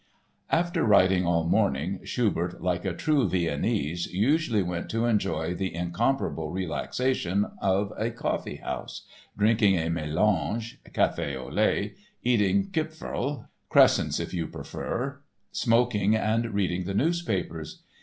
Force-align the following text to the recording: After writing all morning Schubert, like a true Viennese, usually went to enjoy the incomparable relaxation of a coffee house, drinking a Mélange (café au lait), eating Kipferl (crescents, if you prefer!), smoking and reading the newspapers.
After 0.49 0.83
writing 0.83 1.27
all 1.27 1.43
morning 1.43 1.99
Schubert, 2.03 2.59
like 2.63 2.85
a 2.85 2.93
true 2.95 3.29
Viennese, 3.29 4.07
usually 4.11 4.63
went 4.63 4.89
to 4.89 5.05
enjoy 5.05 5.53
the 5.53 5.75
incomparable 5.75 6.49
relaxation 6.49 7.45
of 7.61 7.93
a 7.95 8.09
coffee 8.09 8.55
house, 8.55 9.03
drinking 9.37 9.77
a 9.77 9.91
Mélange 9.91 10.77
(café 10.89 11.35
au 11.37 11.51
lait), 11.51 11.95
eating 12.23 12.71
Kipferl 12.71 13.45
(crescents, 13.69 14.19
if 14.19 14.33
you 14.33 14.47
prefer!), 14.47 15.19
smoking 15.51 16.15
and 16.15 16.51
reading 16.55 16.85
the 16.85 16.95
newspapers. 16.95 17.83